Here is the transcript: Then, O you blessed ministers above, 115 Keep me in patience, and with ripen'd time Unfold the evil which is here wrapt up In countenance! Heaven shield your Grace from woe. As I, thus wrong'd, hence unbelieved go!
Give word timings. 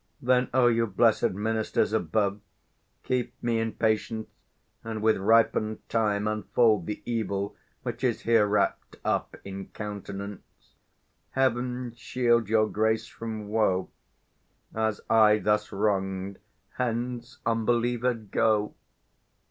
Then, 0.19 0.49
O 0.51 0.65
you 0.65 0.87
blessed 0.87 1.29
ministers 1.33 1.93
above, 1.93 2.41
115 3.03 3.03
Keep 3.03 3.43
me 3.43 3.59
in 3.59 3.73
patience, 3.73 4.27
and 4.83 4.99
with 5.03 5.17
ripen'd 5.17 5.87
time 5.89 6.27
Unfold 6.27 6.87
the 6.87 7.03
evil 7.05 7.55
which 7.83 8.03
is 8.03 8.21
here 8.21 8.47
wrapt 8.47 8.95
up 9.05 9.35
In 9.43 9.67
countenance! 9.67 10.73
Heaven 11.33 11.93
shield 11.95 12.49
your 12.49 12.67
Grace 12.67 13.05
from 13.05 13.47
woe. 13.49 13.91
As 14.73 15.01
I, 15.07 15.37
thus 15.37 15.71
wrong'd, 15.71 16.39
hence 16.79 17.37
unbelieved 17.45 18.31
go! 18.31 18.73